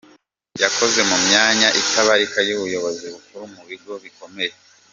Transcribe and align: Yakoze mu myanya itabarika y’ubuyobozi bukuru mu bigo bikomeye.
Yakoze 0.63 0.99
mu 1.09 1.17
myanya 1.25 1.67
itabarika 1.81 2.39
y’ubuyobozi 2.47 3.05
bukuru 3.13 3.45
mu 3.53 3.61
bigo 3.69 3.93
bikomeye. 4.03 4.53